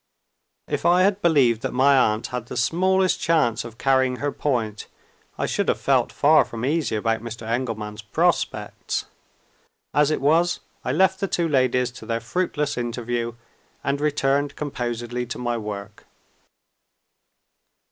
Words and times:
If 0.67 0.83
I 0.83 1.03
had 1.03 1.21
believed 1.21 1.61
that 1.61 1.73
my 1.75 1.95
aunt 1.95 2.25
had 2.33 2.47
the 2.47 2.57
smallest 2.57 3.19
chance 3.21 3.63
of 3.63 3.77
carrying 3.77 4.15
her 4.15 4.31
point, 4.31 4.87
I 5.37 5.45
should 5.45 5.67
have 5.67 5.79
felt 5.79 6.11
far 6.11 6.43
from 6.43 6.65
easy 6.65 6.95
about 6.95 7.21
Mr. 7.21 7.45
Engelman's 7.47 8.01
prospects. 8.01 9.05
As 9.93 10.09
it 10.09 10.19
was, 10.19 10.59
I 10.83 10.91
left 10.91 11.19
the 11.19 11.27
two 11.27 11.47
ladies 11.47 11.91
to 11.91 12.07
their 12.07 12.19
fruitless 12.19 12.79
interview, 12.79 13.33
and 13.83 14.01
returned 14.01 14.55
composedly 14.55 15.27
to 15.27 15.37
my 15.37 15.55
work. 15.55 16.07